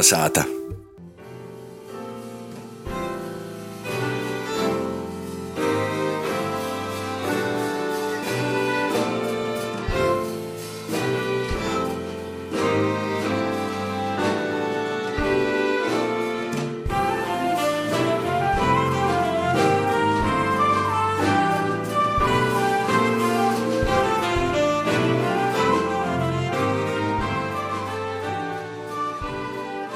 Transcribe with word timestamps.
Kalnasāta. 0.00 0.59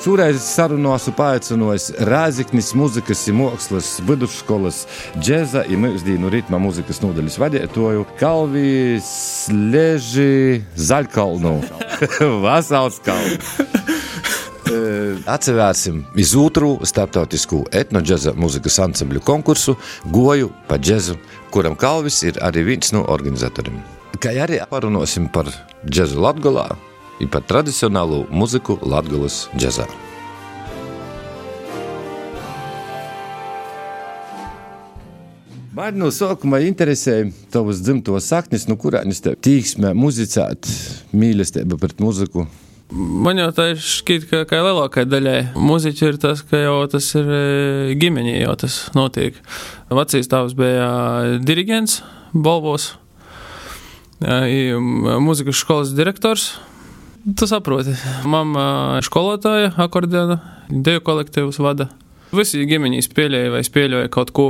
Šoreiz 0.05 0.43
sarunās 0.45 1.07
paaicinājusi 1.17 1.95
Rāziknis 2.05 2.75
muzikas 2.77 3.23
un 3.33 3.39
mākslas 3.39 3.87
vidusskolas 4.05 4.83
džēza 5.17 5.63
un 5.73 5.81
mūsdienu 5.81 6.29
ritma 6.29 6.61
muzikas 6.61 7.01
nodaļas 7.01 7.39
vadītāju 7.41 8.05
Kalvijas 8.21 9.09
Leži 9.49 10.61
Zaļkalnu. 10.77 11.55
Vasals 12.45 13.01
Kalnu! 13.07 13.41
Atcerēsim 15.39 16.05
iz 16.21 16.37
otru 16.37 16.75
starptautisku 16.85 17.65
etnoģeza 17.73 18.37
muzikas 18.37 18.77
ansambļu 18.85 19.25
konkursu 19.25 19.79
Goju 20.13 20.53
pa 20.69 20.77
džezu, 20.77 21.17
kuram 21.49 21.81
Kalvis 21.81 22.21
ir 22.29 22.45
arī 22.45 22.69
viens 22.75 22.93
no 22.93 23.09
organizatoriem. 23.09 23.81
Kā 24.21 24.37
arī 24.37 24.61
parunāsim 24.69 25.33
par 25.33 25.49
džezu 25.89 26.21
Latgolā, 26.21 26.75
ir 27.21 27.31
par 27.31 27.45
tradicionālu 27.47 28.25
muziku 28.35 28.79
Latvijas 28.83 29.47
džēzā. 29.55 29.87
Man 35.75 35.97
no 35.99 36.07
sākuma 36.15 36.61
interesēja 36.63 37.33
tavas 37.51 37.81
dzimtos 37.83 38.29
saknes, 38.31 38.69
no 38.71 38.77
kurienes 38.79 39.19
te 39.25 39.33
tīksmē 39.35 39.91
muzicēt, 39.99 40.69
mīlestība 41.11 41.79
pret 41.83 41.99
muziku. 42.03 42.45
Man 42.95 43.41
jau 43.41 43.49
tā 43.57 43.73
šķiet, 43.81 44.29
ka 44.31 44.43
kā 44.47 44.61
lielākajai 44.63 45.09
daļai 45.11 45.39
muziķi 45.59 46.07
ir 46.07 46.19
tas, 46.23 46.45
ka 46.47 46.61
jau 46.61 46.77
tas 46.93 47.09
ir 47.19 47.33
ģimeņi, 47.99 48.37
jau 48.45 48.55
tas 48.61 48.77
notiek. 48.95 49.41
Vecīs 49.91 50.31
tēvs 50.31 50.55
bija 50.59 50.93
diriģents 51.43 51.97
Bolvos, 52.35 52.93
mūzikas 54.23 55.59
skolas 55.59 55.91
direktors. 55.99 56.53
Tu 57.25 57.47
saproti, 57.49 57.95
mamma 58.29 59.01
skolotāja, 59.01 59.71
akordeona, 59.81 60.35
deju 60.69 61.01
kolektīvus 61.07 61.57
vada. 61.65 61.87
Visi 62.37 62.67
ģimeņi 62.69 63.01
spēlēja 63.07 63.53
vai 63.55 63.63
spēlēja 63.65 64.11
kaut 64.13 64.33
ko, 64.37 64.45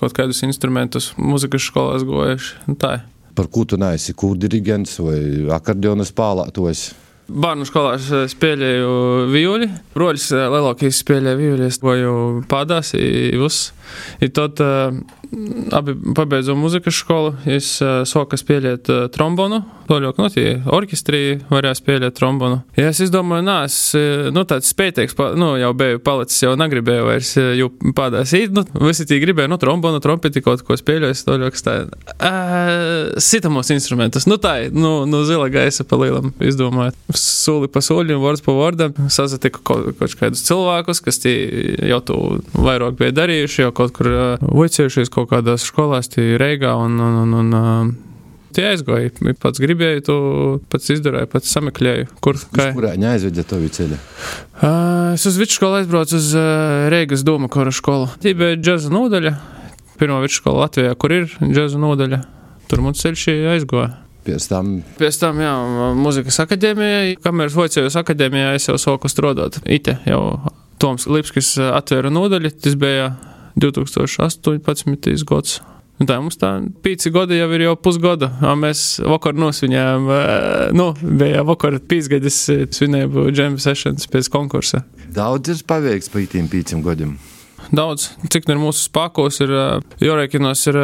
kaut 0.00 0.16
kādus 0.16 0.42
instrumentus, 0.42 1.12
mūzikas 1.14 1.68
skolās 1.70 2.02
gojuši. 2.08 2.74
Tā 2.82 2.90
ir. 2.96 3.04
Par 3.38 3.46
ko 3.54 3.62
tu 3.70 3.78
neesi 3.78 4.16
kūrdirigents 4.18 4.98
vai 4.98 5.20
akordeona 5.54 6.02
spēlētājs? 6.08 6.88
Bērnu 7.28 7.68
skolā 7.68 7.94
es 8.00 8.10
spēlēju 8.32 8.90
violi. 9.30 9.70
Roļus 9.94 10.32
lielākais 10.34 10.98
spēlēja 11.04 11.38
violi, 11.38 11.68
es 11.70 11.78
goju 11.78 12.42
pādās, 12.50 12.96
uz. 13.38 13.60
I 14.18 14.32
tad 14.34 14.58
uh, 14.64 14.90
abi 15.72 15.94
pabeidzām 16.16 16.58
muzikas 16.60 16.98
skolu. 17.02 17.34
Es 17.48 17.76
uh, 17.84 18.02
sāku 18.08 18.38
spēlēt 18.40 18.88
uh, 18.92 19.06
trombonu. 19.12 19.62
Toļok, 19.88 20.18
nu, 20.20 20.28
tie 20.32 20.48
orķestrī 20.68 21.20
varēja 21.48 21.78
spēlēt 21.78 22.16
trombonu. 22.18 22.60
Ja 22.76 22.90
es 22.92 23.00
izdomāju, 23.00 23.44
nā, 23.46 23.56
es, 23.64 23.76
nu, 24.34 24.42
tāds 24.48 24.68
spētīgs, 24.68 25.16
nu, 25.40 25.54
jau 25.56 25.70
biju 25.80 26.02
palicis, 26.04 26.42
jau 26.44 26.52
negribēju 26.60 27.06
vairs, 27.06 27.30
jau 27.56 27.70
pādās 27.96 28.34
īt, 28.36 28.52
nu, 28.52 28.66
visi 28.82 29.06
tie 29.08 29.16
gribēja, 29.22 29.48
nu, 29.48 29.56
trombonu, 29.60 30.02
trompeti 30.04 30.42
kaut 30.44 30.60
ko 30.66 30.76
spēlēju, 30.76 31.16
toļok, 31.24 31.56
tā, 31.64 31.76
uh, 31.88 33.16
sitamos 33.16 33.72
instrumentus, 33.72 34.28
nu, 34.28 34.36
tā, 34.36 34.58
nu, 34.76 34.92
nu, 35.08 35.22
zila 35.28 35.48
gaisa 35.52 35.88
pa 35.88 35.96
lielam 36.02 36.34
izdomāju. 36.36 36.92
Soli 37.16 37.72
pa 37.72 37.80
soļiem, 37.84 38.20
vārds 38.20 38.44
pa 38.44 38.52
vārdam, 38.58 38.92
sazatiku 39.08 39.64
kaut, 39.64 39.88
kaut 40.02 40.18
kādus 40.20 40.44
cilvēkus, 40.50 41.00
kas 41.04 41.22
tie 41.24 41.34
jau 41.88 42.02
to 42.04 42.18
vairāk 42.52 43.00
bija 43.00 43.16
darījuši, 43.22 43.64
jau 43.64 43.72
kaut 43.80 43.96
kur 43.96 44.12
uh, 44.12 44.46
vicējušies 44.52 45.12
kaut 45.18 45.32
kādās 45.34 45.66
skolās, 45.66 46.10
tie 46.12 46.36
Reigā 46.40 46.76
un, 46.78 47.00
un, 47.02 47.24
un, 47.26 47.40
un 47.42 47.96
Tie 48.56 48.64
aizgāja. 48.64 49.12
Pats 49.38 49.60
gribēju, 49.60 50.02
to 50.06 50.16
pats 50.72 50.88
izdarīju, 50.94 51.28
pats 51.30 51.52
sameklēju. 51.52 52.08
Kur 52.24 52.38
kā? 52.56 52.70
Kurā 52.74 52.94
neaizvedja 52.98 53.44
to 53.46 53.60
ceļu? 53.60 53.98
Uh, 53.98 55.12
es 55.12 55.26
uz 55.28 55.36
vidusskolu 55.38 55.82
aizbraucu 55.82 56.16
uz 56.16 56.32
uh, 56.34 56.88
Reigas 56.90 57.22
Doma 57.28 57.50
kora 57.52 57.70
skolu. 57.74 58.08
Tie 58.22 58.32
bija 58.38 58.56
džeza 58.56 58.90
nodaļa. 58.90 59.34
Pirmā 60.00 60.22
vidusskola 60.24 60.64
Latvijā, 60.64 60.96
kur 60.98 61.14
ir 61.14 61.28
džeza 61.42 61.80
nodaļa. 61.82 62.22
Tur 62.70 62.82
mums 62.84 63.04
ceļš 63.04 63.28
aizgāja. 63.52 63.92
Pēc 64.28 64.48
tam, 64.50 64.72
Pēc 64.98 65.20
tam 65.20 65.38
jā, 65.40 65.52
muzikas 65.96 66.40
akadēmijā, 66.42 67.20
kameras 67.24 67.56
vocējos 67.56 67.96
akadēmijā, 68.00 68.52
es 68.58 68.68
jau 68.68 68.76
sāku 68.80 69.08
strādāt. 69.12 69.60
Ite 69.64 70.00
jau 70.08 70.22
Toms 70.82 71.06
Lipskis 71.08 71.54
atvēra 71.62 72.12
nodaļu, 72.12 72.52
tas 72.64 72.76
bija 72.80 73.12
2018. 73.58 75.26
gads. 75.28 75.60
Un 75.98 76.06
tā 76.06 76.18
mums 76.22 76.38
tā 76.38 76.52
pīci 76.84 77.10
gadi 77.10 77.40
jau 77.40 77.48
ir 77.56 77.64
jau 77.64 77.72
pusgada. 77.82 78.28
Mēs 78.58 79.00
vakar 79.02 79.34
nosvinējām, 79.34 80.04
nu, 80.78 80.92
bija 81.02 81.42
vakar 81.46 81.80
pīcgadis 81.90 82.44
svinēju 82.76 83.26
džembu 83.34 83.62
sessions 83.62 84.06
pēc 84.10 84.30
konkursa. 84.30 84.84
Daudz 85.14 85.50
ir 85.50 85.64
paveikts 85.66 86.12
pa 86.12 86.22
ītiem 86.22 86.46
pīcim 86.52 86.84
gadiem. 86.86 87.16
Daudz, 87.74 88.12
cik 88.32 88.46
nu 88.48 88.54
ir 88.54 88.60
mūsu 88.62 88.86
spēkos, 88.86 89.40
ir 89.44 89.50
Jorēkinos, 90.00 90.62
ir 90.70 90.78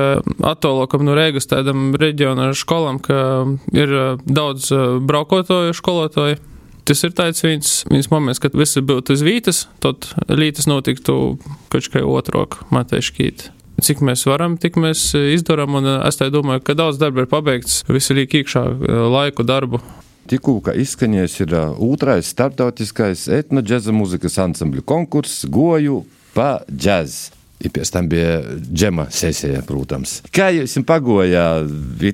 attālokam 0.44 1.06
no 1.06 1.14
Rīgas 1.16 1.46
tādam 1.48 1.94
reģiona 1.96 2.50
skolam, 2.58 2.98
ka 3.00 3.46
ir 3.72 3.94
daudz 4.26 4.72
braukotoju 5.06 5.78
skolotāju. 5.78 6.42
Tas 6.84 7.00
ir 7.06 7.14
tāds 7.16 7.40
viens, 7.40 7.68
viens 7.88 8.10
moments, 8.12 8.40
kad 8.42 8.52
visi 8.56 8.82
būtu 8.84 9.14
uz 9.16 9.22
vītas, 9.24 9.62
tad 9.80 10.10
lītas 10.28 10.68
notiktu 10.68 11.38
kaut 11.72 11.88
kā 11.92 12.02
otrāk, 12.04 12.58
matēškīt. 12.74 13.48
Cik 13.84 14.02
mēs 14.04 14.26
varam, 14.28 14.58
tik 14.60 14.76
mēs 14.78 15.06
izdarām, 15.34 15.80
un 15.80 15.88
es 15.96 16.20
tā 16.20 16.28
domāju, 16.30 16.62
ka 16.62 16.76
daudz 16.78 17.00
darba 17.00 17.24
ir 17.24 17.30
pabeigts, 17.30 17.80
visi 17.88 18.14
liek 18.20 18.36
iekšā 18.42 18.66
laiku 19.10 19.46
darbu. 19.48 19.80
Tikko 20.28 20.60
izskanējis 20.80 21.40
ir 21.44 21.56
otrais 21.84 22.28
starptautiskais 22.32 23.26
etnoģeza 23.40 23.92
muzikas 23.92 24.38
ansambļu 24.44 24.84
konkurss 24.88 25.48
Goju 25.48 26.04
pa 26.36 26.58
džēzu. 26.68 27.40
I 27.64 27.70
pēc 27.72 27.90
tam 27.94 28.08
bija 28.12 28.40
džema 28.60 29.06
sesija, 29.14 29.62
protams. 29.64 30.18
Kā 30.34 30.50
jums 30.52 30.74
pagoja 30.84 31.62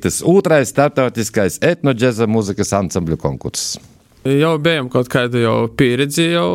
tas 0.02 0.20
otrais 0.22 0.70
starptautiskais 0.70 1.58
etnoģeza 1.64 2.28
muzikas 2.30 2.70
ansambļu 2.76 3.18
konkurss? 3.18 3.80
Jau 4.20 4.58
bijām 4.60 4.90
kaut 4.92 5.08
kādu 5.08 5.40
jau 5.40 5.54
pieredzi, 5.72 6.26
jau 6.34 6.48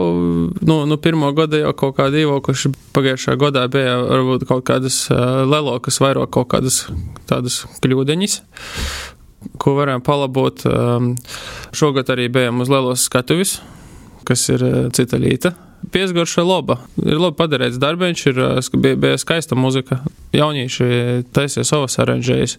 nu, 0.61 0.75
nu 0.85 0.97
pirmo 1.01 1.31
gada 1.33 1.63
jau 1.63 1.71
kaut 1.73 1.95
kādu 1.97 2.19
īvokuši. 2.21 2.69
Pagājušā 2.93 3.33
gadā 3.41 3.63
bija 3.73 3.95
varbūt 4.03 4.45
kaut 4.45 4.67
kādas 4.67 4.99
uh, 5.09 5.41
lelokas, 5.49 5.97
vairāk 6.03 6.29
kaut 6.35 6.51
kādas 6.53 6.83
tādas 7.25 7.63
kļūdeņas, 7.81 8.37
ko 9.57 9.73
varējām 9.79 10.05
palabot. 10.05 10.61
Um, 10.69 11.15
šogad 11.73 12.13
arī 12.13 12.29
bijām 12.29 12.61
uz 12.61 12.69
lelos 12.69 13.07
skatuvis, 13.09 13.57
kas 14.29 14.45
ir 14.53 14.61
uh, 14.61 14.77
cita 14.93 15.17
līta. 15.17 15.55
Piesgarša 15.89 16.45
laba. 16.45 16.83
Ir 17.01 17.17
labi 17.17 17.39
padarīts 17.41 17.81
darbiņš, 17.81 18.27
ir 18.29 18.43
bija, 18.77 19.01
bija 19.07 19.17
skaista 19.21 19.57
muzika. 19.57 20.03
Jaunieši 20.35 20.85
taisīja 21.35 21.66
savas 21.68 21.96
aranžējas. 22.01 22.57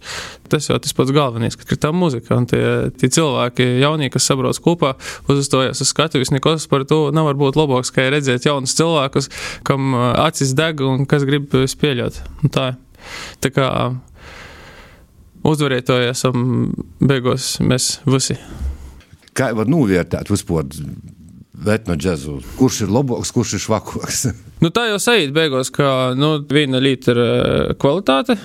Tas 0.51 0.69
jau 0.71 0.79
tas 0.83 0.97
pats 0.97 1.13
galvenais, 1.15 1.57
ka 1.59 1.69
ir 1.69 1.81
tā 1.83 1.93
muzika. 1.93 2.39
Un 2.39 2.49
tie, 2.51 2.63
tie 2.97 3.11
cilvēki, 3.13 3.67
jaunie, 3.83 4.09
kas 4.13 4.29
sabrauc 4.29 4.61
kopā, 4.65 4.95
uzstājas 5.33 5.83
uz 5.85 5.93
skatuves, 5.93 6.33
nekas 6.35 6.69
par 6.71 6.87
to 6.89 7.07
nav 7.15 7.29
varbūt 7.31 7.59
labāks, 7.59 7.93
kā 7.95 8.09
redzēt 8.13 8.49
jaunus 8.49 8.77
cilvēkus, 8.79 9.31
kam 9.67 9.95
acis 9.97 10.55
deg 10.57 10.81
un 10.87 11.07
kas 11.11 11.27
grib 11.29 11.53
spēļot. 11.53 12.23
Un 12.43 12.55
tā, 12.55 12.71
tā 13.45 13.53
kā 13.55 13.69
uzvarētāji 15.47 16.11
esam 16.13 16.71
beigās 17.03 17.57
mēs 17.61 17.99
visi. 18.09 18.39
Kā 19.37 19.53
var 19.57 19.69
novērtēt 19.69 20.33
vispār? 20.33 20.65
Etno 21.65 21.97
džēzu. 21.97 22.41
Kurš 22.59 22.85
ir 22.87 22.93
labāks, 22.93 23.33
kurš 23.35 23.57
ir 23.57 23.65
švakāks? 23.65 24.29
nu, 24.63 24.71
tā 24.75 24.89
jau 24.91 25.01
sajūt 25.03 25.35
beigās, 25.37 25.73
ka 25.75 26.13
nu, 26.19 26.37
viena 26.51 26.83
līnija 26.83 27.17
ir 27.17 27.75
kvalitāte. 27.81 28.39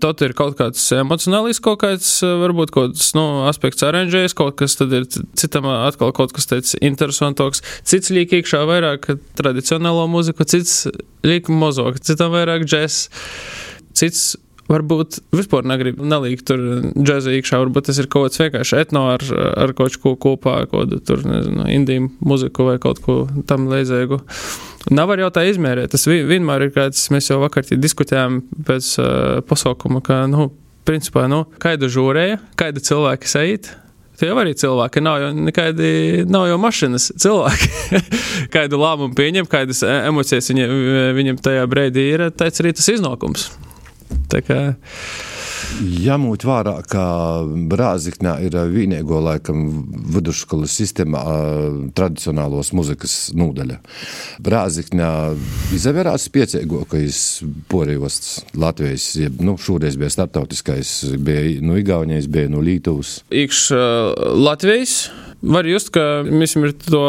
Tad 0.00 0.22
ir 0.24 0.32
kaut 0.32 0.54
kāds 0.56 0.80
emocionāls, 0.96 1.58
kaut 1.60 1.82
kāds, 1.82 2.08
varbūt 2.24 2.70
kaut 2.72 2.94
kāds 2.94 3.10
nu, 3.12 3.24
aspekts 3.50 3.84
aranžējas, 3.84 4.32
kaut 4.38 4.56
kas 4.56 4.78
tad 4.80 4.94
ir 4.96 5.04
citam 5.36 5.68
atkal 5.68 6.14
kaut 6.16 6.32
kas 6.32 6.48
tāds 6.48 6.72
interesantāks. 6.80 7.60
Cits 7.84 8.12
liek 8.14 8.32
iekšā 8.38 8.62
vairāk 8.68 9.10
tradicionālo 9.36 10.06
mūziku, 10.08 10.46
cits 10.48 10.86
liek 11.26 11.52
mozog, 11.52 12.00
citam 12.00 12.32
vairāk 12.32 12.64
džēs, 12.64 13.02
cits 14.00 14.24
varbūt 14.70 15.20
vispār 15.34 15.66
negribu 15.68 16.06
nelikt 16.06 16.46
tur 16.48 16.62
džēza 16.94 17.34
iekšā, 17.36 17.60
varbūt 17.64 17.90
tas 17.90 18.00
ir 18.00 18.08
kaut 18.10 18.28
kāds 18.28 18.42
vienkārši 18.42 18.78
etno 18.84 19.06
ar, 19.16 19.24
ar 19.64 19.74
kaut 19.78 19.98
ko 20.02 20.14
kopā, 20.20 20.62
kaut 20.70 20.94
tur, 21.06 21.24
nezinu, 21.26 21.66
indiju 21.74 22.08
muziku 22.24 22.70
vai 22.70 22.78
kaut 22.82 23.02
ko 23.04 23.24
tam 23.50 23.68
līdzīgu. 23.72 24.20
Nav 24.96 25.12
jau 25.18 25.28
tā 25.34 25.44
izmērīt. 25.50 25.92
Tas 25.92 26.06
vienmēr 26.08 26.68
ir 26.68 26.74
kāds, 26.74 27.02
mēs 27.12 27.28
jau 27.28 27.40
vakar 27.42 27.66
diskutējām 27.68 28.40
pēc 28.66 28.94
uh, 29.02 29.10
pasaukuma, 29.46 30.00
ka, 30.04 30.22
nu, 30.30 30.48
principā, 30.88 31.26
nu, 31.30 31.44
kāda 31.60 31.90
žūrēja, 31.92 32.40
kāda 32.58 32.82
cilvēki 32.84 33.30
sajūt. 33.30 33.70
Tie 34.20 34.28
jau 34.28 34.36
arī 34.36 34.52
cilvēki, 34.52 35.00
nav 35.00 35.16
jau 35.22 35.28
nekādi, 35.32 35.90
nav 36.28 36.44
jau 36.50 36.58
mašīnas 36.60 37.06
cilvēki. 37.22 37.70
kādu 38.54 38.80
lēmumu 38.82 39.16
pieņem, 39.16 39.48
kādas 39.48 39.80
e, 39.86 39.94
emocijas 40.10 40.50
viņa, 40.52 40.66
viņam 41.16 41.40
tajā 41.40 41.64
brīdī 41.72 42.04
ir, 42.18 42.26
tāds 42.36 42.60
arī 42.60 42.74
tas 42.76 42.90
iznākums. 42.92 43.48
Tā 44.30 44.42
kā 44.46 44.60
Jāmūt 45.80 46.44
vērā, 46.48 46.72
ka 46.88 47.02
Brāziknē 47.70 48.32
ir 48.46 48.56
vienīgo 48.72 49.20
laikam 49.22 49.60
vidusskolas 50.12 50.74
sistēmā 50.80 51.22
tradicionālos 51.96 52.72
muzikas 52.76 53.14
nodaļa. 53.38 53.78
Brāziknē 54.42 55.10
izavērās 55.76 56.26
pieciegākais 56.34 57.22
porējos 57.70 58.20
Latvijas, 58.58 59.12
nu, 59.38 59.56
šoreiz 59.60 59.98
bija 60.00 60.10
starptautiskais, 60.16 60.94
bija 61.22 61.60
no 61.64 61.78
Igaunijas, 61.80 62.28
bija 62.30 62.50
no 62.50 62.64
Lītuvas. 62.64 63.20
Ikš 63.30 63.68
Latvijas 64.40 65.04
var 65.42 65.68
just, 65.68 65.92
ka 65.94 66.22
mēs 66.26 66.56
ir 66.58 66.74
to 66.84 67.04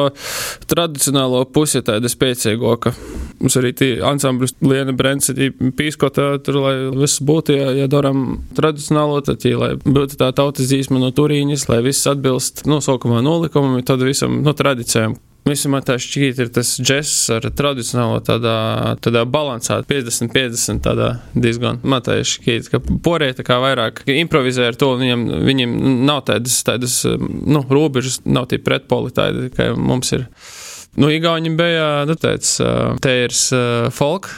tradicionālo 0.71 1.43
pusi 1.53 1.81
tāda 1.85 2.11
spēcīgāka. 2.11 2.93
Mums 3.41 3.57
arī 3.59 3.73
tie 3.77 3.89
ansambļus 4.05 4.55
Liena 4.65 4.95
Brents 4.97 5.31
ir 5.33 5.55
pīskota 5.77 6.35
tur, 6.45 6.61
lai 6.65 6.75
viss 6.95 7.21
būtu, 7.25 7.57
ja, 7.57 7.71
ja 7.81 7.89
daram 7.91 8.41
tradicionālo, 8.57 9.21
tad, 9.25 9.43
ja, 9.47 9.57
lai 9.61 9.73
būtu 9.81 10.19
tā 10.21 10.31
tautas 10.37 10.69
dzīsma 10.71 11.01
no 11.01 11.11
turīņas, 11.15 11.67
lai 11.71 11.81
viss 11.85 12.07
atbilst 12.09 12.65
nosaukumā 12.69 13.23
nolikumam, 13.25 13.81
tad 13.85 14.03
visam 14.05 14.41
no 14.45 14.55
tradīcijām. 14.57 15.17
Visam 15.41 15.73
tā 15.81 15.95
šķiet, 15.97 16.37
ir 16.43 16.49
tas 16.53 16.75
džeks 16.77 17.13
ar 17.33 17.47
tradicionālo 17.57 18.19
tādā, 18.21 18.57
tādā 19.01 19.23
balansā, 19.25 19.79
50-50 19.89 20.83
tādā 20.85 21.07
diezgan. 21.33 21.79
Man 21.81 22.03
tā 22.05 22.19
šķiet, 22.27 22.69
ka 22.69 22.81
porē 23.01 23.31
tā 23.37 23.45
kā 23.47 23.57
vairāk 23.63 24.03
improvizē 24.13 24.69
ar 24.69 24.77
to, 24.77 24.91
viņam, 25.01 25.25
viņam 25.47 25.73
nav 26.05 26.21
tādas, 26.29 26.59
tādas, 26.67 26.99
nu, 27.17 27.63
robežas, 27.73 28.19
nav 28.29 28.51
tie 28.51 28.61
pretpoli 28.61 29.09
tādi, 29.17 29.49
kā 29.55 29.71
mums 29.73 30.13
ir. 30.13 30.27
Nu, 31.01 31.09
Igauni 31.09 31.55
bija, 31.57 32.05
nu, 32.05 32.19
tāds, 32.21 32.59
te 33.01 33.17
ir 33.25 33.35
folk 33.97 34.29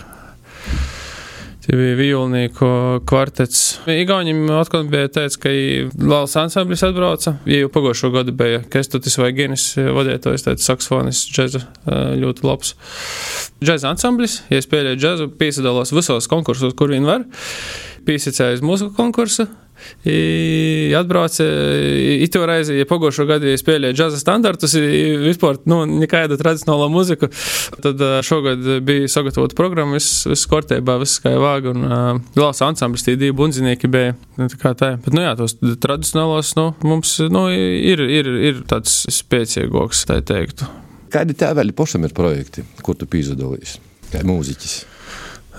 Tie 1.63 1.77
bija 1.79 1.95
violnieku 1.95 2.67
kvartets. 3.07 3.59
Igauniem 3.87 4.49
atkal 4.51 4.83
bija 4.91 5.07
teicis, 5.15 5.39
ka 5.39 5.51
Lāls 6.03 6.35
ansamblis 6.35 6.83
atbrauca. 6.83 7.37
Ja 7.47 7.61
jau 7.61 7.69
pagājušo 7.71 8.09
gadu 8.11 8.33
bija 8.35 8.59
Kestutis 8.73 9.15
vai 9.15 9.29
Genis 9.37 9.69
vadītājs, 9.79 10.43
tāds 10.43 10.67
saksofonis, 10.67 11.23
džeza 11.31 11.63
ļoti 12.19 12.43
labs. 12.43 12.75
Džeza 13.63 13.93
ansamblis, 13.93 14.41
ja 14.51 14.59
spēlēja 14.59 14.99
džezu, 14.99 15.29
piesadalās 15.39 15.95
visos 15.95 16.27
konkursos, 16.27 16.75
kur 16.75 16.91
vien 16.91 17.07
var. 17.07 17.23
Piesacēja 18.03 18.59
uz 18.59 18.65
mūziku 18.67 18.91
konkursu. 18.99 19.47
I 20.07 20.93
atbrauca 20.97 21.45
itu 22.23 22.43
reizi, 22.47 22.77
ja 22.79 22.87
pagājušo 22.87 23.25
gadu 23.27 23.49
ja 23.49 23.59
spēlēja 23.59 23.97
džaza 23.97 24.19
standartus, 24.21 24.75
vispār 25.23 25.59
nu, 25.69 25.81
nekādu 25.89 26.37
tradicionālo 26.39 26.89
muziku. 26.93 27.29
Tad 27.83 28.01
šogad 28.25 28.63
bija 28.85 29.09
sagatavota 29.11 29.57
programma, 29.59 29.97
viss, 29.99 30.23
viss 30.29 30.49
kārtībā, 30.51 30.97
viss 31.01 31.21
kā 31.23 31.33
vāga 31.41 31.73
un 31.73 31.87
uh, 31.87 32.21
glāzes 32.37 32.63
ansamblis, 32.67 33.05
tie 33.07 33.17
divi 33.19 33.35
bundzinieki 33.37 33.91
bija. 33.91 34.15
Nu, 34.39 34.47
tā 34.51 34.73
tā. 34.77 34.93
Bet, 35.03 35.11
nu 35.15 35.25
jā, 35.25 35.35
tos 35.39 35.57
tradicionālos, 35.59 36.55
nu, 36.59 36.69
mums, 36.87 37.17
nu, 37.33 37.47
ir, 37.53 38.03
ir, 38.07 38.31
ir 38.51 38.63
tāds 38.69 39.03
spēcīgāks, 39.13 40.05
tā 40.09 40.21
teiktu. 40.25 40.69
Kādi 41.13 41.35
tēvēļi 41.37 41.75
pašam 41.77 42.07
ir 42.07 42.15
projekti, 42.17 42.65
kur 42.85 42.97
tu 42.97 43.09
pīzadalīs, 43.09 43.77
kā 44.09 44.23
mūziķis? 44.25 44.92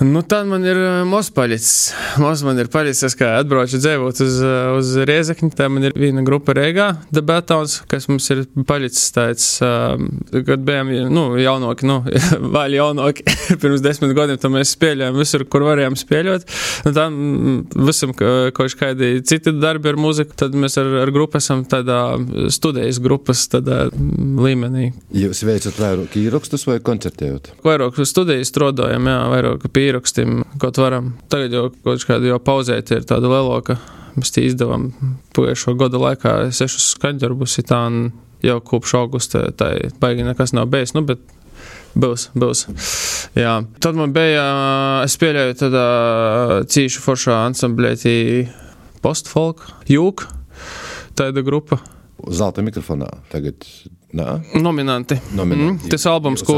Nu, 0.00 0.22
tad 0.22 0.46
man 0.46 0.64
ir 0.66 0.76
eh, 0.76 1.04
maz 1.06 1.28
palicis. 1.30 1.92
Maz 2.18 2.40
man 2.42 2.58
ir 2.58 2.66
palicis, 2.66 3.14
kā 3.14 3.28
atbraucu 3.38 3.78
dzīvot 3.78 4.20
uz, 4.24 4.38
eh, 4.42 4.70
uz 4.74 4.88
Riezekni. 5.06 5.52
Tā 5.54 5.68
man 5.70 5.86
ir 5.86 5.94
viena 5.94 6.24
grupa 6.26 6.50
Rīgā, 6.56 6.88
Debatons, 7.14 7.76
kas 7.90 8.08
mums 8.10 8.26
ir 8.34 8.42
palicis 8.66 9.12
tāds, 9.14 9.46
eh, 9.62 10.42
kad 10.48 10.64
bijām, 10.66 10.90
nu, 11.14 11.28
jaunāki, 11.38 11.86
nu, 11.86 12.00
vēl 12.56 12.74
jaunāki, 12.74 13.22
pirms 13.62 13.84
desmit 13.84 14.16
gadiem, 14.18 14.40
tad 14.42 14.50
mēs 14.56 14.72
spēlējām 14.74 15.20
visur, 15.20 15.46
kur 15.46 15.62
varējām 15.68 15.98
spēlēt. 16.00 16.50
Nu, 16.88 16.94
tad 16.96 17.78
visam 17.86 18.16
kaut 18.18 18.74
kādi 18.80 19.12
citi 19.22 19.54
darbi 19.60 19.92
ar 19.92 20.00
muziku, 20.00 20.34
tad 20.42 20.58
mēs 20.58 20.74
ar, 20.82 20.90
ar 21.04 21.14
grupu 21.14 21.38
esam 21.38 21.62
tādā 21.70 22.00
studijas 22.50 22.98
grupas 23.02 23.46
tādā 23.52 23.84
līmenī. 23.94 24.90
Jūs 25.14 25.46
veicat 25.46 25.78
vairāk 25.78 26.18
īrakstus 26.18 26.66
vai 26.66 26.80
koncertējot? 26.82 27.54
Vairāk 27.62 28.02
studijas 28.02 28.50
strādājam, 28.50 29.06
jā, 29.06 29.22
vairāk 29.30 29.70
pie 29.70 29.83
īrakstiem, 29.88 30.42
kaut 30.62 30.80
varam. 30.80 31.14
Tagad 31.32 31.54
jau 31.54 31.68
kaut 31.84 32.06
kāda 32.08 32.32
jau 32.32 32.40
pauzēt 32.42 32.92
ir 32.94 33.06
tāda 33.08 33.30
lielāka. 33.30 33.78
Mēs 34.14 34.30
tie 34.34 34.44
izdevām 34.46 34.92
pagājušo 35.34 35.74
gadu 35.78 36.00
laikā 36.02 36.36
sešus 36.54 36.92
skaņdarbus, 36.94 37.56
tā 37.66 37.80
jau 38.44 38.58
kopš 38.62 38.94
augusta 39.00 39.48
tā 39.56 39.72
baigi 40.02 40.26
nekas 40.26 40.54
nav 40.54 40.68
bijis, 40.72 40.94
nu, 40.94 41.02
bet 41.08 41.22
būs, 41.98 42.28
būs. 42.38 42.66
Jā. 43.38 43.56
Tad 43.82 43.98
man 43.98 44.14
bija, 44.14 44.44
es 45.06 45.16
pieļauju 45.20 45.58
tādā 45.62 45.86
cīšu 46.70 47.02
foršā 47.04 47.40
ansamblētī 47.48 48.16
postfolk, 49.04 49.64
jūk, 49.90 50.28
tāda 51.18 51.44
grupa. 51.46 51.80
Zelta 52.34 52.64
mikrofonā 52.64 53.10
tagad 53.32 53.66
Nā. 54.14 54.36
Nominanti. 54.62 55.16
Nominanti. 55.34 55.88
Mm, 55.88 55.90
tas 55.90 56.04
albums, 56.06 56.44
ko. 56.46 56.56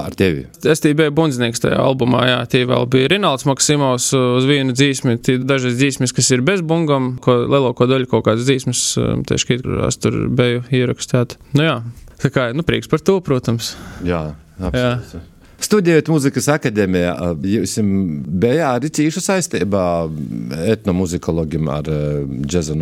Ar 0.00 0.14
tevi. 0.18 0.42
Es 0.66 0.82
tie 0.82 0.90
biju 0.98 1.12
bundznieks 1.14 1.62
tajā 1.62 1.78
albumā, 1.78 2.24
jā, 2.26 2.40
tie 2.50 2.64
vēl 2.66 2.88
bija 2.90 3.10
Rinalds 3.12 3.46
Maksimovs 3.46 4.08
uz 4.16 4.48
vienu 4.48 4.74
dzīsmi, 4.74 5.14
tie 5.22 5.36
dažas 5.38 5.76
dzīsmes, 5.78 6.14
kas 6.16 6.32
ir 6.34 6.42
bez 6.46 6.64
bungam, 6.66 7.12
ko 7.22 7.36
lielāko 7.44 7.86
daļu 7.86 8.10
kaut 8.10 8.26
kādas 8.26 8.48
dzīsmes, 8.48 8.82
um, 8.98 9.22
tieši, 9.28 9.60
es 9.86 10.00
tur 10.02 10.18
biju 10.34 10.64
ierakstēt. 10.74 11.38
Nu 11.54 11.68
jā, 11.68 11.78
tā 12.24 12.32
kā, 12.34 12.48
nu 12.56 12.66
prieks 12.66 12.90
par 12.90 13.04
to, 13.06 13.20
protams. 13.22 13.76
Jā, 14.06 14.24
absolūti. 14.58 15.22
Jā. 15.22 15.24
Studējot 15.66 16.10
muzikas 16.12 16.50
akadēmijā, 16.52 17.14
jūs 17.54 17.78
bijāt 17.86 18.66
arī 18.74 18.90
cīši 18.98 19.22
saistībā 19.30 19.86
etnomuzikologiem 20.74 21.70
ar 21.72 21.88
džeza 22.42 22.76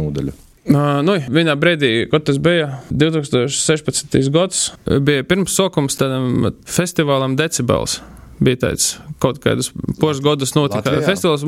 nūdeļu. 0.64 1.02
Nu, 1.05 1.19
vienā 1.28 1.55
brīdī, 1.61 1.93
kad 2.10 2.24
tas 2.24 2.38
bija 2.43 2.81
2016. 2.91 4.17
gads, 4.32 4.67
bija 5.05 5.24
pirms 5.29 5.56
sākums 5.58 5.98
tādam 6.00 6.50
festivālam 6.65 7.36
Decibels. 7.36 8.00
Bija 8.44 8.65
tāds 8.65 8.96
kaut 9.22 9.38
kādus 9.44 9.70
pošus 10.00 10.22
gadus 10.24 10.56
notika 10.56 10.91
Latvijā. 10.91 11.05
festivāls 11.06 11.44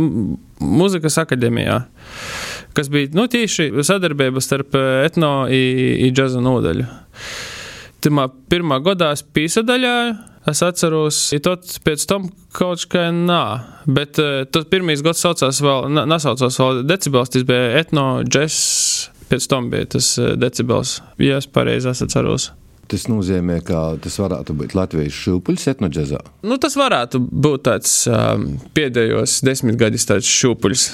Mūzikas 0.62 1.18
akadēmijā, 1.24 1.80
kas 2.76 2.88
bija 2.92 3.10
nu, 3.16 3.26
tieši 3.28 3.72
sadarbība 3.84 4.40
starp 4.44 4.76
etno 4.78 5.32
un 5.50 6.14
džaza 6.14 6.40
nodaļu. 6.44 6.86
Timā 8.06 8.28
pirmā 8.52 8.78
gadā 8.84 9.10
es 9.16 9.24
pīsadaļāju, 9.26 10.14
Es 10.46 10.60
atceros, 10.62 11.16
ja 11.34 11.40
tot 11.42 11.66
pēc 11.82 12.04
tam 12.06 12.28
kaut 12.54 12.84
kā 12.86 13.08
nā, 13.10 13.40
bet 13.90 14.20
uh, 14.22 14.44
tas 14.46 14.68
pirmīs 14.70 15.02
gads 15.02 15.24
saucās 15.24 15.58
vēl, 15.58 15.88
nesaucās 16.06 16.58
vēl 16.60 16.84
decibels, 16.86 17.32
tas 17.34 17.42
bija 17.48 17.72
etno, 17.80 18.04
džess, 18.22 18.60
pēc 19.30 19.48
tam 19.50 19.70
bija 19.72 19.88
tas 19.96 20.12
uh, 20.20 20.34
decibels, 20.38 21.00
ja 21.22 21.40
es 21.40 21.50
pareizi 21.50 21.92
atceros. 21.92 22.50
Tas 22.86 23.08
nozīmē, 23.10 23.58
ka 23.66 23.96
tas 24.02 24.14
varētu 24.22 24.54
būt 24.60 24.76
Latvijas 24.78 25.16
šūpuļs 25.24 25.66
etnoģezā. 25.72 26.20
Nu, 26.46 26.58
tas 26.62 26.76
varētu 26.78 27.18
būt 27.18 27.66
tāds 27.66 27.98
um, 28.06 28.52
pēdējos 28.76 29.40
desmit 29.46 29.78
gadus 29.80 30.06
tāds 30.06 30.30
šūpuļs. 30.30 30.86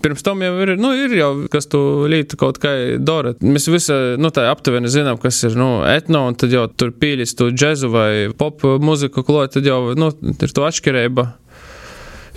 Pirms 0.00 0.22
tam 0.24 0.40
jau 0.40 0.52
ir, 0.62 0.72
nu, 0.80 0.94
ir 0.96 1.12
jau, 1.12 1.30
kas 1.52 1.66
tu 1.68 1.80
līdzi 2.08 2.38
kaut 2.40 2.60
kā 2.62 2.70
dara. 3.02 3.34
Mēs 3.44 3.66
visi, 3.68 3.92
nu, 4.20 4.30
tā 4.32 4.46
aptuveni 4.48 4.88
zinām, 4.88 5.18
kas 5.20 5.42
ir, 5.44 5.58
nu, 5.60 5.82
etno, 5.90 6.22
un 6.30 6.38
tad 6.40 6.54
jau 6.54 6.64
tur 6.72 6.94
pīlis 6.96 7.34
tu 7.36 7.50
džezu 7.52 7.90
vai 7.92 8.10
pop 8.32 8.64
muziku 8.80 9.26
klāt, 9.26 9.58
tad 9.58 9.68
jau, 9.68 9.90
nu, 9.98 10.08
ir 10.30 10.54
to 10.56 10.64
atšķirība. 10.64 11.26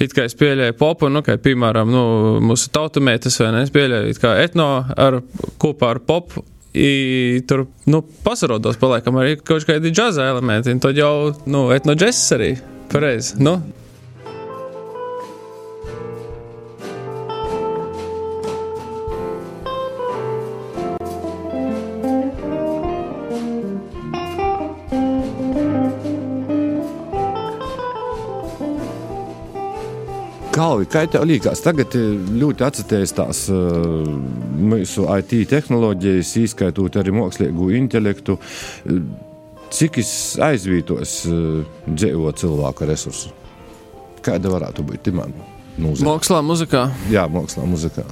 It 0.01 0.15
kā 0.15 0.25
es 0.25 0.33
pieļauju 0.39 0.77
popu, 0.79 1.09
nu, 1.13 1.21
kā 1.25 1.35
piemēram, 1.41 1.91
nu, 1.93 2.05
mūsu 2.41 2.71
tautumētas, 2.73 3.37
vai 3.43 3.51
ne, 3.53 3.61
es 3.67 3.73
pieļauju, 3.73 4.09
it 4.09 4.21
kā 4.21 4.33
etno 4.41 4.69
ar, 4.97 5.21
kopā 5.61 5.93
ar 5.93 6.01
popu, 6.07 6.45
I 6.73 7.41
tur 7.45 7.67
nu, 7.85 7.99
pasarodos, 8.25 8.79
paliekam 8.81 9.19
arī 9.21 9.35
kaut 9.45 9.61
kādi 9.69 9.91
džāza 9.93 10.25
elementi. 10.31 10.73
Tad 10.81 10.97
jau 10.97 11.29
nu, 11.45 11.67
etno 11.75 11.93
džeks 11.93 12.21
arī 12.33 12.47
pareizi. 12.89 13.37
Nu, 13.45 13.59
Kalvi, 30.53 30.85
kā 30.85 31.01
tev 31.09 31.25
liekas, 31.25 31.63
tagad 31.65 31.95
ļoti 32.37 32.65
attīstās 32.67 33.47
uh, 33.49 34.05
mūsu 34.61 35.07
IT 35.17 35.33
tehnoloģijas, 35.49 36.35
izskaitot 36.43 36.99
arī 37.01 37.15
mākslīgo 37.15 37.71
intelektu. 37.73 38.37
Cik 39.73 39.97
es 40.03 40.11
aizvītos 40.37 41.23
dzīvo 41.89 42.33
cilvēku 42.37 42.85
resursu? 42.85 43.33
Kāda 44.23 44.53
varētu 44.53 44.85
būt 44.85 45.09
imanta? 45.09 45.49
Mākslā, 45.81 46.43
muzikā. 46.45 46.85
Jā, 47.09 47.25
mākslā, 47.33 47.65
muzikā. 47.65 48.05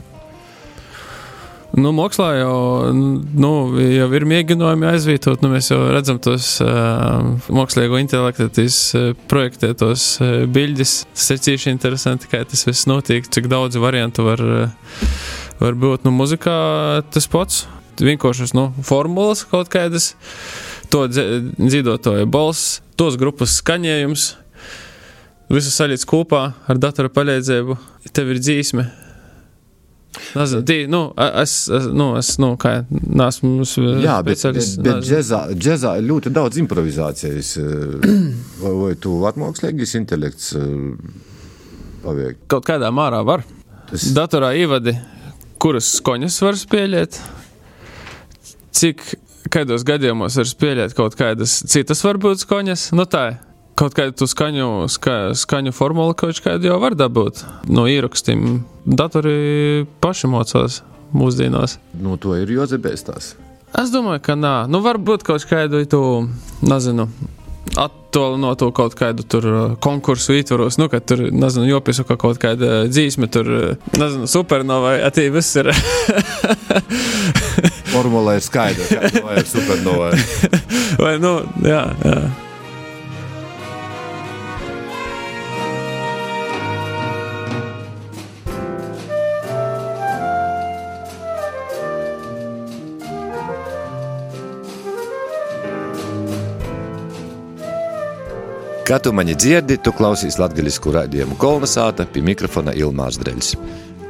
Nu, 1.71 1.93
mākslā 1.95 2.33
jau, 2.35 2.55
nu, 2.91 3.51
jau 3.79 4.07
ir 4.17 4.25
mēģinājumi 4.27 4.87
aizvietot. 4.89 5.39
Nu, 5.39 5.53
mēs 5.53 5.69
jau 5.71 5.79
redzam 5.87 6.17
tos 6.19 6.57
uh, 6.63 7.21
mākslīgo 7.47 7.95
intelektu, 8.01 8.49
tīs 8.51 8.79
uh, 8.97 9.11
projektētos 9.31 10.07
uh, 10.19 10.33
bildes. 10.51 11.05
Tas 11.15 11.29
ir 11.31 11.39
cīši 11.45 11.71
interesanti, 11.71 12.27
kā 12.31 12.41
tas 12.43 12.65
viss 12.67 12.89
notiek, 12.91 13.23
cik 13.23 13.47
daudz 13.51 13.79
variantu 13.79 14.25
var, 14.27 14.43
uh, 14.43 15.05
var 15.61 15.77
būt. 15.79 16.03
Nu, 16.03 16.11
muzikā 16.15 16.57
tas 17.13 17.29
pats. 17.31 17.63
Vienkāršas 18.01 18.51
nu, 18.57 18.71
formulas 18.87 19.45
kaut 19.47 19.69
kādas, 19.71 20.15
to 20.91 21.05
dzīvotāju 21.11 22.27
balss, 22.33 22.79
tos 22.99 23.15
grupas 23.19 23.59
skaņējums, 23.61 24.25
visu 25.53 25.71
salīdz 25.75 26.07
kopā 26.09 26.41
ar 26.71 26.81
datora 26.81 27.11
palīdzību. 27.13 27.77
Tev 28.11 28.33
ir 28.33 28.41
dzīsme 28.41 28.89
Nezinu, 30.11 30.63
tī, 30.67 30.77
nu, 30.91 31.01
es, 31.39 31.53
es, 31.71 31.85
nu, 31.95 32.09
es, 32.19 32.33
nu, 32.41 32.51
kā, 32.59 32.81
nesmu 32.91 33.63
Jā, 34.03 34.17
bet, 34.27 34.43
bet, 34.43 34.73
bet 34.83 35.05
džezā, 35.07 35.41
džezā 35.55 35.93
ir 36.01 36.07
ļoti 36.09 36.33
daudz 36.35 36.59
improvizācijas. 36.59 37.53
vai, 38.61 38.73
vai 38.81 38.91
tu 38.99 39.15
atmākslīgais 39.29 39.95
intelekts 40.01 40.51
paveikt? 42.03 42.43
Kaut 42.51 42.67
kādā 42.67 42.91
mārā 42.95 43.21
var. 43.27 43.45
Tas... 43.87 44.09
Datorā 44.15 44.51
ievadi, 44.59 44.97
kuras 45.61 45.93
skoņas 45.97 46.41
var 46.43 46.59
spēlēt, 46.59 47.21
cik 48.75 49.05
kādos 49.51 49.87
gadījumos 49.87 50.35
var 50.39 50.51
spēlēt 50.51 50.97
kaut 50.97 51.15
kādas 51.19 51.61
citas 51.71 52.03
varbūt 52.07 52.43
skoņas, 52.43 52.89
nu 52.99 53.07
tā 53.07 53.25
ir 53.31 53.39
kaut 53.81 53.97
kādu 53.97 54.27
skaņu, 54.29 54.69
ska, 54.93 55.17
skaņu 55.37 55.73
formulu 55.73 56.13
kaut 56.17 56.37
kādu 56.45 56.69
jau 56.69 56.77
var 56.81 56.93
dabūt 56.97 57.41
no 57.71 57.87
ierakstiem. 57.89 58.61
Datori 58.85 59.87
paši 60.03 60.29
mocās 60.29 60.81
mūsdienās. 61.17 61.79
Nu, 61.97 62.17
to 62.21 62.35
ir 62.37 62.51
jozebēs 62.53 63.07
tās. 63.07 63.33
Es 63.77 63.91
domāju, 63.93 64.21
ka 64.25 64.35
nā. 64.37 64.55
Nu, 64.69 64.83
varbūt 64.85 65.23
kaut 65.25 65.45
kādu 65.49 65.81
to, 65.89 66.01
nezinu, 66.61 67.07
attālinot 67.79 68.59
to 68.59 68.69
kaut 68.75 68.97
kādu 68.99 69.25
tur 69.25 69.47
uh, 69.47 69.73
konkursu 69.81 70.35
ietvaros, 70.35 70.77
nu, 70.81 70.89
kad 70.91 71.07
tur, 71.07 71.23
nezinu, 71.31 71.65
jopisuka 71.71 72.19
kaut 72.21 72.41
kāda 72.41 72.83
dzīsme, 72.91 73.31
tur, 73.31 73.49
uh, 73.55 73.89
nezinu, 73.97 74.29
supernovai, 74.29 74.99
atī 75.07 75.29
viss 75.33 75.57
ir. 75.57 75.71
Formula 77.95 78.37
ir 78.37 78.45
skaidra, 78.45 79.09
vai 79.25 79.41
ir 79.41 79.49
supernovai. 79.49 80.13
vai, 81.03 81.17
nu, 81.23 81.37
jā, 81.65 81.83
jā. 82.05 82.21
Kā 98.91 98.97
tu 98.99 99.13
mani 99.15 99.31
dzirdi, 99.39 99.77
tu 99.79 99.93
klausies 99.95 100.35
latgaļisku 100.35 100.91
raidījumu 100.91 101.37
Kolnesāta 101.39 102.03
pie 102.11 102.19
mikrofona 102.27 102.73
Ilmārs 102.75 103.15
Dreļs. 103.21 103.53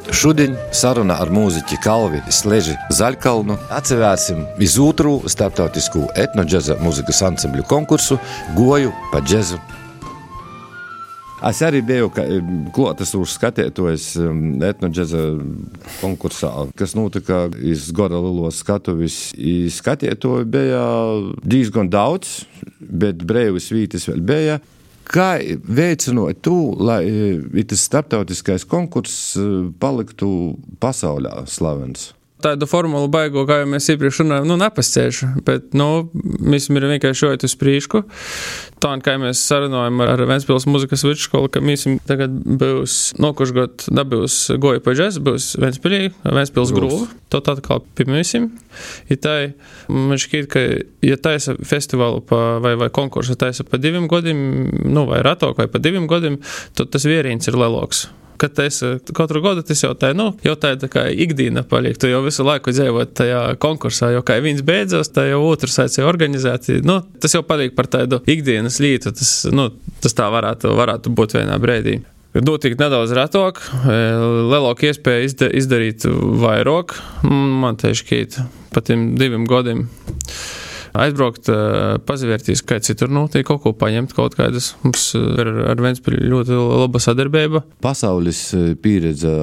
Šodien 0.10 0.56
saruna 0.74 1.20
ar 1.22 1.30
mūziķi 1.30 1.78
Kalvi 1.84 2.24
Sleži 2.34 2.74
Zaļkalnu 2.98 3.60
atsevērsim 3.78 4.40
iz 4.66 4.80
otru 4.82 5.20
starptautisku 5.30 6.08
etnoģeza 6.24 6.80
muzikas 6.82 7.22
ansambļu 7.30 7.68
konkursu 7.70 8.18
Goju 8.58 8.90
pa 9.12 9.22
džezu 9.22 9.62
Es 11.42 11.58
arī 11.66 11.80
biju 11.82 12.12
klātesošs 12.76 13.34
skatītājs 13.40 14.04
etnoģeza 14.68 15.22
konkursā, 15.98 16.52
kas 16.78 16.94
notika 16.94 17.48
iz 17.58 17.88
Gora 17.98 18.20
Lilos 18.22 18.60
skatuvis. 18.62 19.16
Skatītāju 19.74 20.46
bija 20.54 20.84
diezgan 21.42 21.90
daudz, 21.90 22.44
bet 22.78 23.26
brīvas 23.26 23.72
vietas 23.74 24.06
vēl 24.12 24.22
bija. 24.22 24.60
Kā 25.12 25.32
veicinot 25.66 26.44
to, 26.46 26.60
lai 26.78 27.02
tas 27.66 27.90
starptautiskais 27.90 28.68
konkurss 28.70 29.34
paliktu 29.82 30.32
pasaulē 30.80 31.48
slavens? 31.50 32.12
Tādu 32.44 32.68
formulu 32.70 33.10
baigo, 33.12 33.46
kā 33.50 33.62
jau 33.62 33.70
mēs 33.72 33.90
iepriekš 33.94 34.22
runājām, 34.24 34.48
nu, 34.50 34.58
nepasciešu. 34.62 35.30
Bet, 35.48 35.72
nu, 35.78 35.88
mēs 36.42 36.70
ir 36.72 36.88
vienkārši 36.94 37.24
šojot 37.24 37.46
uz 37.48 37.56
priekšu. 37.62 38.04
Tā, 38.82 38.94
kā 39.06 39.16
mēs 39.22 39.42
sarunājam 39.46 40.02
ar 40.06 40.24
Ventspils 40.30 40.68
muzikas 40.70 41.06
vidusskolu, 41.06 41.52
ka 41.54 41.62
mēs 41.64 41.86
tagad 42.10 42.34
būs 42.34 43.00
nokuši 43.22 43.58
gadu 43.58 43.96
dabūs 44.00 44.38
goja 44.62 44.84
pa 44.84 44.96
džez, 44.98 45.20
būs 45.24 45.52
Ventspilī, 45.62 46.12
Ventspils 46.26 46.74
grūva. 46.76 47.10
To 47.32 47.44
tā 47.46 47.58
kā 47.64 47.78
pirmīsim. 47.98 48.50
Ja 49.12 49.20
tā, 49.22 49.36
man 49.92 50.20
šķiet, 50.22 50.50
ka, 50.52 50.64
ja 51.06 51.20
taisa 51.22 51.56
festivālu 51.58 52.24
pa, 52.26 52.58
vai, 52.64 52.74
vai 52.80 52.90
konkursu 52.94 53.38
taisa 53.40 53.68
pa 53.68 53.80
diviem 53.82 54.10
gadiem, 54.12 54.42
nu, 54.88 55.06
vai 55.10 55.22
ratok 55.26 55.62
vai 55.62 55.70
pa 55.72 55.84
diviem 55.84 56.10
gadiem, 56.12 56.42
tad 56.78 56.92
tas 56.94 57.08
vierīns 57.08 57.52
ir 57.52 57.60
leloks 57.60 58.08
kad 58.42 58.60
es 58.64 58.80
katru 59.14 59.42
gadu 59.44 59.64
tas 59.66 59.84
jau 59.84 59.92
tā, 59.98 60.12
nu, 60.18 60.32
jau 60.46 60.56
tā, 60.60 60.74
tā 60.82 60.90
kā 60.92 61.06
ikdiena 61.12 61.64
paliek. 61.68 61.98
Tu 62.02 62.10
jau 62.10 62.24
visu 62.26 62.46
laiku 62.48 62.74
dzīvot 62.74 63.14
tajā 63.18 63.42
konkursā, 63.62 64.12
jo 64.16 64.24
kā 64.26 64.40
viens 64.44 64.64
beidzas, 64.66 65.12
tā 65.14 65.28
jau 65.30 65.44
otrs 65.50 65.78
aicināja 65.84 66.10
organizēt. 66.10 66.72
Nu, 66.88 67.02
tas 67.22 67.38
jau 67.38 67.44
paliek 67.46 67.76
par 67.78 67.90
tādu 67.92 68.22
ikdienas 68.30 68.82
lietu. 68.84 69.14
Tas, 69.18 69.36
nu, 69.54 69.70
tas 70.02 70.18
tā 70.18 70.30
varētu, 70.34 70.74
varētu 70.80 71.14
būt 71.18 71.38
vienā 71.38 71.60
brīdī. 71.62 72.00
Notiek 72.32 72.78
nedaudz 72.80 73.12
retāk, 73.12 73.60
e, 73.84 73.96
lielāka 74.54 74.88
iespēja 74.88 75.52
izdarīt 75.60 76.08
vairāk. 76.42 76.96
Man 77.28 77.80
tieši 77.82 78.08
kīt 78.08 78.40
pa 78.72 78.84
tiem 78.88 79.12
diviem 79.20 79.44
gadiem 79.50 79.90
aizbraukt, 80.98 81.50
pazvērties, 82.08 82.64
kā 82.68 82.80
citur 82.84 83.12
notiek, 83.14 83.46
kaut 83.48 83.64
ko 83.64 83.74
paņemt, 83.78 84.16
kaut 84.18 84.36
kādas. 84.40 84.74
Mums 84.84 85.12
ir 85.18 85.52
ar 85.72 85.82
Ventspili 85.82 86.30
ļoti 86.32 86.58
laba 86.58 87.02
sadarbība. 87.04 87.64
Pasaules 87.84 88.44
pieredze 88.84 89.34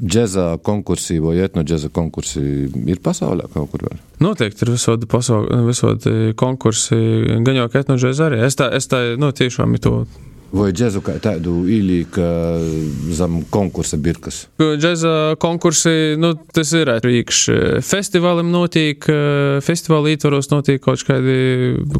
džēza 0.00 0.46
konkursī 0.66 1.18
vai 1.22 1.38
etnoģēza 1.44 1.92
konkursī 1.94 2.44
ir 2.70 3.02
pasaulē 3.04 3.48
kaut 3.54 3.70
kur 3.72 3.86
vēl? 3.88 4.00
Noteikti 4.20 4.66
ir 4.66 4.74
visādi, 4.74 5.08
pasauli, 5.10 5.62
visādi 5.68 6.34
konkursi, 6.38 6.98
gan 7.46 7.62
jau 7.62 7.68
ka 7.72 7.84
etnoģēza 7.84 8.26
arī. 8.28 8.42
Es 8.48 8.58
tā, 8.60 8.68
es 8.76 8.90
tā, 8.90 9.02
nu, 9.20 9.32
tiešām 9.36 9.78
to 9.80 10.02
Vai 10.50 10.72
džēzu 10.74 11.02
kā 11.06 11.14
tādu 11.22 11.60
ielīka 11.70 12.24
zem 13.14 13.40
konkursa 13.54 13.98
birkas? 14.02 14.42
Džēza 14.58 15.36
konkursi, 15.42 16.16
nu, 16.18 16.32
tas 16.54 16.72
ir 16.74 16.90
rīkš. 17.04 17.42
Festivālim 17.86 18.50
notiek, 18.50 19.06
festivāla 19.62 20.10
ietvaros 20.10 20.50
notiek 20.50 20.82
kaut 20.82 21.06
kādi 21.06 21.36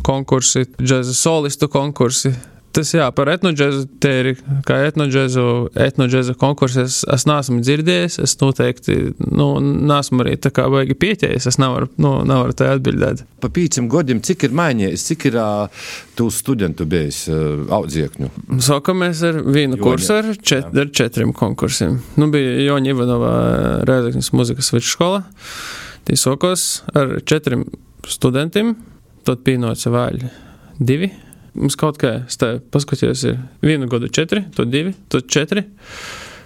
konkursi, 0.06 0.66
džēza 0.82 1.14
solistu 1.14 1.70
konkursi. 1.70 2.34
Tas 2.70 2.92
jā, 2.94 3.08
par 3.14 3.26
etnoģēzu 3.32 3.86
tēri, 4.02 4.36
kā 4.66 4.76
etnoģēzu, 4.86 5.44
etnoģēzu 5.88 6.34
konkursu 6.38 6.84
es, 6.84 7.00
es 7.10 7.24
neesmu 7.26 7.58
dzirdējis, 7.66 8.18
es 8.22 8.34
noteikti, 8.38 8.96
nu, 9.26 9.48
neesmu 9.60 10.22
arī 10.22 10.36
tā 10.38 10.52
kā 10.54 10.68
baigi 10.70 10.94
pieķējis, 11.02 11.48
es 11.50 11.58
nevaru, 11.58 11.88
nu, 11.98 12.12
nevaru 12.28 12.54
tā 12.54 12.68
atbildēt. 12.76 13.24
Pa 13.42 13.50
pīcim 13.50 13.88
godiem, 13.90 14.20
cik 14.22 14.46
ir 14.46 14.54
mainījies, 14.54 15.06
cik 15.08 15.26
ir 15.32 15.38
uh, 15.42 15.88
tu 16.18 16.28
studentu 16.34 16.86
bijis 16.90 17.24
uh, 17.32 17.64
audziekņu? 17.74 18.30
Sākamies 18.62 19.22
ar 19.26 19.40
vienu 19.42 19.74
Joņa. 19.74 19.86
kursu 19.88 20.18
ar, 20.20 20.30
čet, 20.38 20.68
ar 20.70 20.92
četriem 20.94 21.32
konkursiem. 21.34 21.96
Nu, 22.22 22.28
bija 22.30 22.52
Joņa 22.68 22.92
Ivanova 22.94 23.32
Rēzaknis 23.88 24.30
muzikas 24.36 24.70
vidusskola. 24.76 25.24
Tī 26.06 26.14
sākos 26.18 26.84
ar 26.94 27.18
četriem 27.26 27.66
studentiem, 28.06 28.76
tad 29.26 29.42
pīnoca 29.46 29.90
vaļi 29.90 30.30
divi 30.78 31.10
Mums 31.58 31.76
kaut 31.78 31.98
kā 32.00 32.20
stāv, 32.30 32.60
paskatījos, 32.74 33.24
ir 33.26 33.38
vienu 33.64 33.88
gadu 33.90 34.10
četri, 34.12 34.44
tad 34.54 34.70
divi, 34.72 34.94
tad 35.10 35.26
četri. 35.30 35.64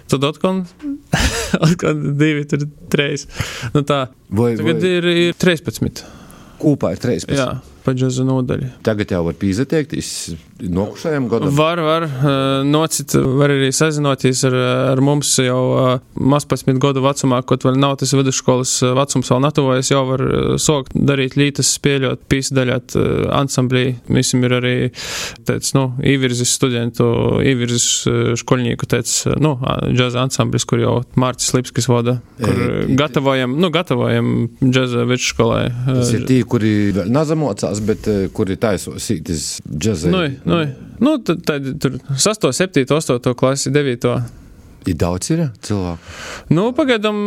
Tad 0.09 0.25
atkal, 0.27 0.63
atkal 1.65 2.01
divi, 2.17 2.45
tur 2.49 2.65
trīs. 2.93 3.25
Nu 3.73 3.81
tā, 3.85 4.05
vai, 4.29 4.51
tagad 4.57 4.81
vai... 4.81 4.91
ir, 4.99 5.07
ir 5.29 5.39
13. 5.41 6.03
Kopā 6.61 6.93
ir 6.95 7.01
13. 7.01 7.33
Jā. 7.37 7.49
Pa 7.85 7.93
džaza 7.95 8.25
nodaļu. 8.27 8.71
Tagad 8.85 9.13
jau 9.13 9.21
var 9.27 9.37
pīzatēkties 9.39 10.11
nokušajam 10.59 11.27
gadam. 11.29 11.55
Var, 11.55 11.81
var, 11.83 12.07
nocit, 12.65 13.13
var 13.15 13.51
arī 13.51 13.71
sazinoties 13.75 14.43
ar, 14.47 14.55
ar 14.95 15.01
mums 15.03 15.33
jau 15.41 15.61
maz 16.15 16.47
15 16.47 16.79
gadu 16.81 17.03
vecumā, 17.03 17.41
kaut 17.47 17.65
vēl 17.67 17.79
nav 17.79 17.97
tas 17.99 18.13
vidusskolas 18.15 18.77
vecums 18.95 19.31
vēl 19.31 19.43
natuvojas, 19.43 19.91
jau 19.91 20.03
var 20.07 20.23
sokt 20.61 20.95
darīt 20.95 21.35
lītas, 21.39 21.73
spēļot, 21.79 22.23
pīsdaļāt 22.31 22.95
ansamblī. 23.35 23.85
Visam 24.07 24.45
ir 24.47 24.57
arī, 24.59 24.75
teic, 25.47 25.67
nu, 25.75 25.87
īvirzis 26.05 26.55
studentu, 26.55 27.09
īvirzis 27.43 27.89
školnieku, 28.41 28.87
teic, 28.89 29.11
nu, 29.43 29.55
džaza 29.91 30.23
ansamblis, 30.23 30.65
kur 30.67 30.81
jau 30.81 30.95
Mārcis 31.19 31.53
Lipskis 31.55 31.89
vada, 31.91 32.17
kur 32.39 32.63
e, 32.65 32.69
gatavojam, 32.97 33.57
nu, 33.59 33.69
gatavojam 33.73 34.31
džaza 34.63 35.05
vidusskolai. 35.09 35.67
Tas 35.87 36.13
ir 36.15 36.25
tie, 36.29 36.41
kuri 36.47 36.73
vēl 36.95 37.11
nazamocās, 37.13 37.74
bet 37.83 38.07
kuri 38.35 38.57
taisos 38.61 39.09
ītis 39.13 39.59
džaza. 39.67 40.11
Nu, 40.13 40.23
nu, 40.47 40.63
nu, 41.03 41.17
tad, 41.25 41.43
tad 41.47 41.69
tur 41.81 41.99
6, 42.15 42.49
7, 42.55 42.85
8 42.95 43.37
klasi, 43.37 43.73
9. 43.75 44.09
Ir 44.85 44.97
daudz 45.01 45.31
ir 45.33 45.47
cilvēku. 45.65 46.11
Nu, 46.53 46.67
pagaidām, 46.77 47.17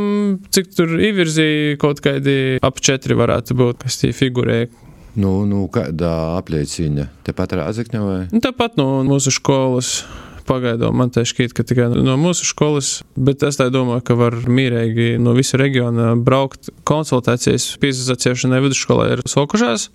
cik 0.54 0.70
tur 0.78 0.94
ievirzīja 1.02 1.78
kaut 1.82 1.98
kādi 2.04 2.58
ap 2.62 2.78
četri 2.78 3.16
varētu 3.18 3.56
būt, 3.58 3.82
kas 3.82 3.98
tie 3.98 4.12
figurēja. 4.14 4.70
Nu, 5.18 5.42
nu 5.48 5.64
kādā 5.72 6.12
apliecīņa? 6.38 7.08
Tepat 7.26 7.56
Rāzakņā 7.58 8.02
vai? 8.04 8.20
Nu, 8.30 8.38
tāpat 8.44 8.78
no 8.78 9.00
mūsu 9.06 9.32
skolas. 9.34 10.04
Pagaidām 10.48 10.96
man 10.96 11.10
te 11.12 11.24
šķiet, 11.28 11.52
ka 11.52 11.64
tikai 11.66 11.90
no 11.92 12.14
mūsu 12.20 12.46
skolas, 12.48 13.02
bet 13.20 13.42
es 13.44 13.58
tā 13.60 13.66
domāju, 13.72 14.00
ka 14.08 14.16
var 14.16 14.36
mierīgi 14.48 15.18
no 15.20 15.34
visa 15.36 15.60
reģiona 15.60 16.14
braukt. 16.24 16.70
Konsultācijas 16.88 17.74
piesaistīšanai 17.82 18.62
vidusskolā 18.64 19.10
ir 19.12 19.24
sokušās. 19.28 19.88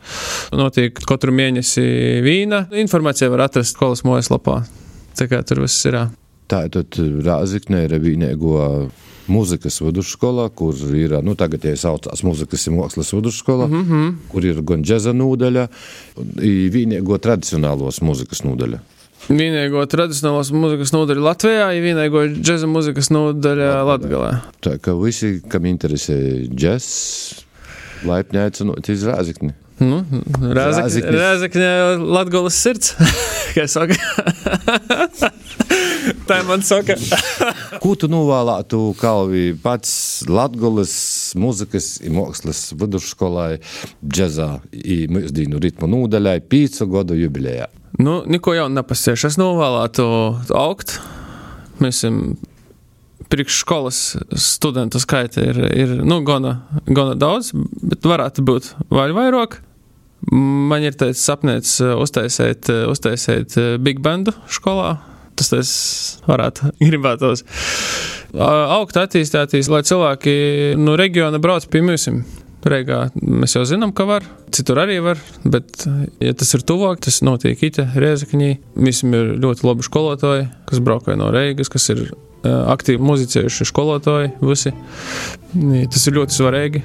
Notiek 0.54 1.02
katru 1.10 1.34
mēnesi 1.34 1.86
vīna. 2.26 2.68
Informācija 2.84 3.32
var 3.34 3.48
atrast 3.48 3.74
skolas 3.74 4.06
mājaslapā. 4.06 4.62
Tā 5.18 5.30
kā 5.32 5.42
tur 5.48 5.64
viss 5.66 5.90
ir. 5.90 5.98
Tātad 6.54 7.00
Rāzakņā 7.00 7.88
ir 7.88 7.98
vienīgo 8.04 8.62
mūzikas 9.32 9.80
vidusskolā, 9.82 10.50
kur 10.54 10.78
ir, 10.94 11.16
nu, 11.26 11.34
tagad 11.40 11.66
jau 11.66 11.76
saucās 11.80 12.24
mūzikas 12.26 12.68
un 12.70 12.82
mākslas 12.82 13.14
vidusskola, 13.16 13.68
mm 13.72 13.84
-hmm. 13.90 14.16
kur 14.30 14.46
ir 14.46 14.62
gan 14.62 14.84
džeza 14.84 15.14
nodaļa, 15.14 15.68
gan 16.18 16.74
vienīgo 16.74 17.18
tradicionālos 17.18 18.02
mūzikas 18.02 18.44
nodaļa. 18.44 18.82
Vienīgo 19.32 19.84
tradicionālās 19.88 20.52
mūzikas 20.52 20.92
nodaļa 20.92 21.24
Latvijā, 21.24 21.68
ir 21.78 21.86
vienīgo 21.86 22.26
džēza 22.34 22.68
mūzikas 22.68 23.12
nodaļa 23.14 23.70
Latvijā. 23.88 24.32
Tā 24.66 24.78
kā 24.84 24.96
visi, 25.00 25.38
kam 25.50 25.68
interesē 25.70 26.18
džēzs, 26.52 26.90
laipni 28.10 28.42
aicinot 28.44 28.90
iz 28.92 29.06
Rāzikni. 29.08 29.56
Nu, 29.84 30.04
Rāzakņa 30.54 31.72
Latgolas 32.04 32.60
sirds, 32.60 32.94
kā 33.56 33.68
saka. 33.72 33.96
Tā 36.28 36.40
ir 36.40 36.48
man 36.48 36.64
saka. 36.64 36.96
Ko 37.84 37.94
tu 38.00 38.10
novēlētu 38.12 38.80
Kalvi 39.00 39.54
pats 39.64 39.94
Latgolas 40.28 40.96
mūzikas 41.40 41.94
un 42.04 42.18
mākslas 42.20 42.66
vidusskolai 42.80 43.54
džezā 44.04 44.50
un 44.60 45.16
mūsdīnu 45.18 45.64
ritmu 45.64 45.90
nodaļai 45.96 46.38
pīcu 46.52 46.90
gadu 46.92 47.18
jubilejā? 47.20 47.70
Nu, 48.00 48.24
neko 48.26 48.56
jaunu 48.58 48.80
nepasiešu. 48.80 49.30
Es 49.30 49.38
novēlētu 49.38 50.06
augt. 50.58 50.98
Mēs 51.82 52.02
esam 52.02 52.36
priekšskolas 53.34 54.00
studentu 54.38 55.02
skaita 55.02 55.42
ir, 55.42 55.60
ir 55.74 55.94
nu, 56.06 56.20
gana, 56.26 56.58
gana 56.86 57.16
daudz, 57.18 57.52
bet 57.82 58.06
varētu 58.06 58.46
būt 58.46 58.74
vēl 58.94 59.14
vairāk. 59.18 59.60
Man 60.34 60.86
ir 60.86 60.96
tāds 60.96 61.22
sapnis 61.22 61.76
uztaisīt, 61.82 62.70
uztaisīt 62.90 63.58
big 63.84 64.00
bandu 64.06 64.36
skolā. 64.52 64.96
Tas 65.34 65.50
tas 65.50 65.72
varētu 66.30 66.74
gribētos. 66.88 67.44
Augt, 68.38 68.98
attīstīties, 68.98 69.70
lai 69.70 69.82
cilvēki 69.86 70.36
no 70.82 70.98
reģiona 71.00 71.42
brauc 71.42 71.66
pie 71.70 71.84
mums. 71.86 72.08
Reigā 72.70 73.00
mēs 73.20 73.56
jau 73.58 73.64
zinām, 73.68 73.92
ka 73.96 74.06
var, 74.08 74.26
citur 74.56 74.80
arī 74.84 75.00
var, 75.04 75.20
bet, 75.44 75.86
ja 76.24 76.34
tas 76.38 76.54
ir 76.56 76.64
tuvāk, 76.68 77.02
tas 77.04 77.22
notiek 77.26 77.60
Ita, 77.68 77.88
Riezakņī. 77.96 78.52
Visiem 78.80 79.16
ir 79.18 79.34
ļoti 79.44 79.68
labi 79.68 79.88
skolotāji, 79.88 80.48
kas 80.70 80.84
braukāja 80.84 81.20
no 81.20 81.32
Reigas, 81.34 81.72
kas 81.74 81.90
ir 81.94 82.06
aktīvi 82.44 83.04
muzicējuši 83.04 83.68
skolotāji 83.70 84.34
visi. 84.44 84.74
Tas 85.54 86.08
ir 86.10 86.18
ļoti 86.20 86.40
svarīgi. 86.40 86.84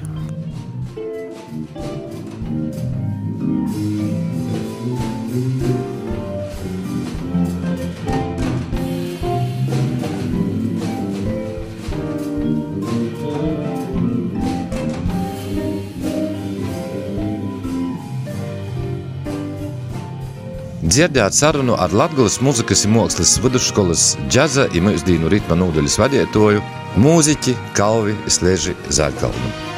Dzirdēt 20.99 21.31
sarunu 21.31 21.77
ar 21.79 21.93
Latvijas 21.95 22.41
mūzikas 22.43 22.81
un 22.83 22.97
mākslas 22.97 23.37
vidusskolas 23.39 24.03
džaza 24.27 24.65
un 24.75 24.83
mūsdienu 24.89 25.31
ritma 25.31 25.55
nodaļas 25.61 25.95
vadītāju 26.01 26.59
mūziķi 26.99 27.55
Kalvi 27.79 28.19
Sleži 28.27 28.75
Zāļkalnu. 28.91 29.68